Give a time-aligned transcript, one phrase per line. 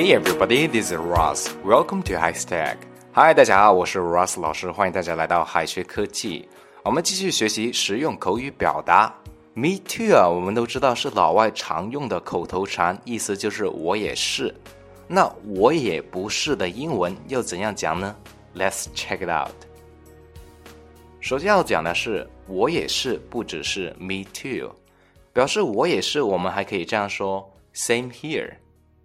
[0.00, 1.54] Hey everybody, this is Ross.
[1.62, 2.78] Welcome to High Stack.
[3.12, 6.48] Hi，大家好，我是 Ross 老师，欢迎大家来到海学科技。
[6.82, 9.14] 我们继续学习实用口语表达。
[9.52, 14.54] Me too 啊，我们都知道是老外常用的口头禅，意思就是我也是。
[15.06, 18.16] 那我也不是的英文又怎样讲呢
[18.56, 19.52] ？Let's check it out。
[21.20, 24.74] 首先要讲的是，我也是，不只是 me too，
[25.34, 28.54] 表示我也是，我们还可以这样说，Same here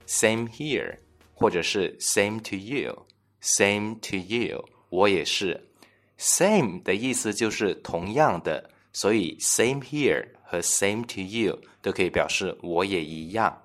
[0.08, 0.98] Same here，
[1.34, 5.70] 或者是 same to you，same to you，我也是。
[6.18, 13.62] same 的意思就是同样的，所以 same here 和 same to you 都可以表示我也一样。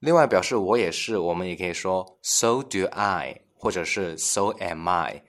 [0.00, 5.22] 另外，表示我也是，我们也可以说 so do I，或者是 so am I。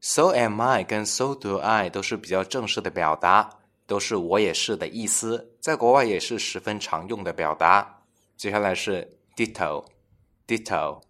[0.00, 3.50] so am I 跟 so do I 都是比较正式的表达，
[3.86, 8.02] 都是我也是的意思，在国外也是十分常用的表达。
[8.36, 11.01] 接下来是 ditto，ditto，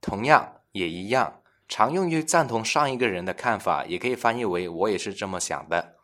[0.00, 5.96] 同样也一样，常用于赞同上一个人的看法，也可以翻译为我也是这么想的。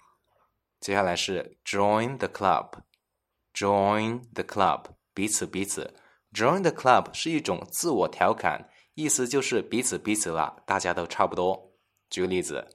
[0.80, 5.94] 接下来是 join the club，join the club，彼此彼此。
[6.32, 11.72] join the club 是一种自我调侃，意思就是彼此彼此了，大家都差不多。
[12.10, 12.68] 举个例子，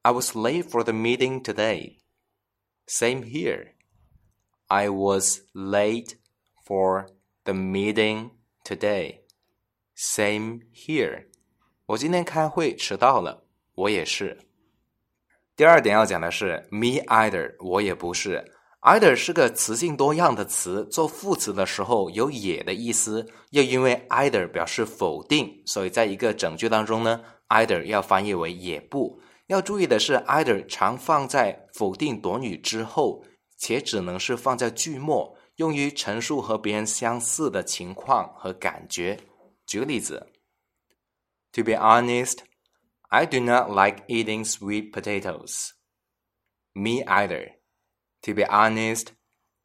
[0.00, 1.98] I was late for the meeting today.
[2.86, 3.74] Same here.
[4.66, 6.16] I was late
[6.66, 7.06] for
[7.47, 8.31] the meeting
[8.65, 9.21] today.
[9.95, 11.27] Same here.
[11.85, 14.37] 我今天开会迟到了，我也是。
[15.55, 18.43] 第二点要讲的是 me either，我也不是。
[18.81, 27.21] either 是个词性多样的词，做副词的时候有也的意思，又因为 either 表示否定，所以在一个整句当中呢。
[27.47, 33.23] either 要翻译为也不要注意的是，either 常放在否定短语之后，
[33.57, 39.19] 且只能是放在句末，用于陈述和别人相似的情况和感觉。
[39.65, 40.31] 举个例子
[41.51, 42.39] ：To be honest,
[43.09, 45.71] I do not like eating sweet potatoes.
[46.73, 47.53] Me either.
[48.21, 49.07] To be honest,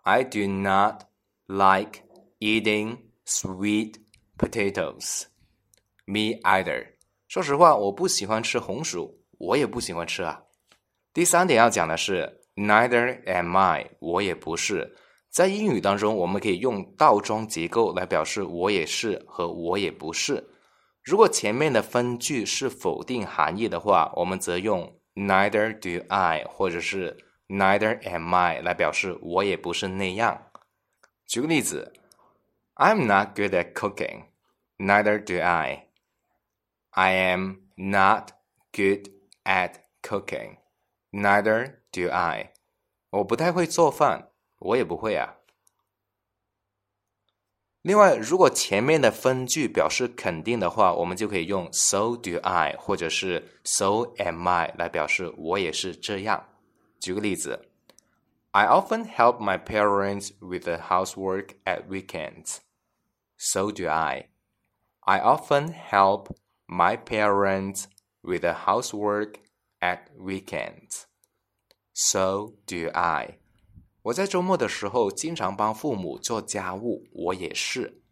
[0.02, 1.04] I do not
[1.46, 2.04] like
[2.38, 3.96] eating sweet
[4.38, 5.24] potatoes.
[6.06, 6.94] Me either.
[7.28, 10.42] 说实话，我不喜欢吃红薯，我也不喜欢吃啊。
[11.12, 14.96] 第三点要讲的是，neither am I，我也不是。
[15.32, 20.46] 在英语当中，我们可以用倒装结构来表示我也是和我也不是。
[21.02, 27.16] 如果前面的分句是否定含义的话，我们则用 neither do I 或者是
[27.48, 30.48] neither am I 来表示我也不是那样。
[31.26, 31.94] 举个例子
[32.74, 35.86] ，I'm not good at cooking，neither do I。
[36.90, 38.32] I am not
[38.70, 39.08] good
[39.44, 40.58] at cooking.
[41.10, 42.52] Neither do I.
[43.08, 44.28] 我不太会做饭，
[44.61, 45.35] 我也不会啊。
[47.83, 56.49] 另外，如果前面的分句表示肯定的话，我们就可以用 so do I 或者是 so am I 来表示我也是这样。
[56.99, 57.69] 举个例子，
[58.51, 62.57] I often help my parents with the housework at weekends.
[63.37, 64.29] So do I.
[65.01, 66.35] I often help
[66.65, 67.85] my parents
[68.21, 69.35] with the housework
[69.79, 71.03] at weekends.
[71.93, 73.37] So do I.
[74.02, 78.02] 我在周末的时候经常帮父母做家务，我也是。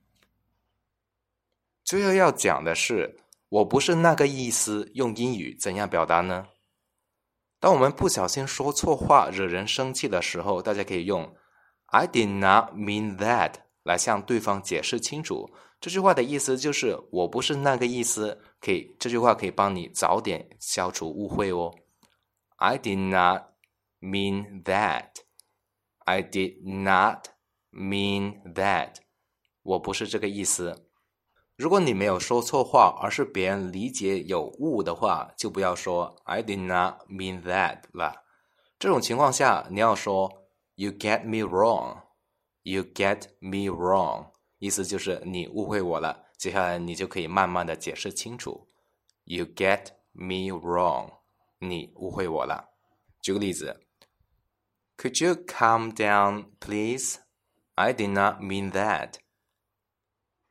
[1.84, 3.18] 最后要讲的是，
[3.48, 6.46] 我不是那个意思，用英语怎样表达呢？
[7.58, 11.34] 当我们不小心说错话，惹人生气的时候，大家可以用
[11.86, 15.50] "I did not mean that" 来向对方解释清楚。
[15.80, 21.74] 这句话的意思就是我不是那个意思，可以这句话可以帮你早点消除误会哦。
[22.56, 23.54] I did not
[24.00, 25.08] mean that.
[26.04, 27.28] I did not
[27.72, 28.96] mean that.
[29.62, 30.86] 我不是这个意思。
[31.56, 38.24] 如果你没有说错话，而是别人理解有误的话，就不要说 I did not mean that 了。
[38.78, 42.02] 这种情况下，你要说 You get me wrong.
[42.62, 44.30] You get me wrong.
[44.58, 48.68] 意思就是你误会我了，接下来你就可以慢慢的解释清楚。
[49.24, 51.10] You get me wrong，
[51.58, 52.70] 你误会我了。
[53.20, 53.86] 举个例子
[54.99, 57.19] ，Could you calm down, please?
[57.75, 59.19] I did not mean that.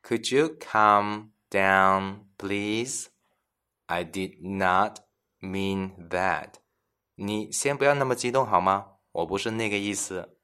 [0.03, 3.09] Could you calm down, please?
[3.87, 5.01] I did not
[5.41, 6.55] mean that.
[7.17, 8.99] 你先不要那么激动好吗？
[9.13, 10.37] 我不是那个意思。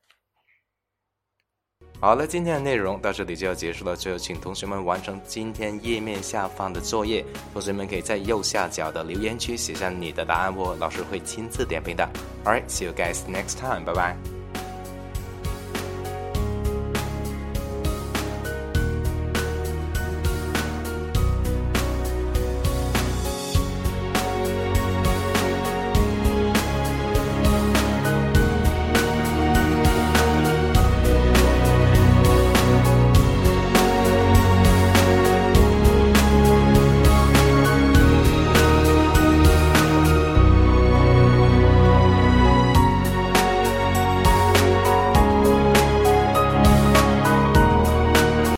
[2.06, 3.96] 好了，今天的内容到这里就要结束了。
[3.96, 7.26] 最后，请同学们完成今天页面下方的作业。
[7.52, 12.08] 同学们可以在右下角的留言区写下你的答案哦，老师会亲自点评的。
[12.44, 13.84] All right，see you guys next time.
[13.84, 14.35] 拜拜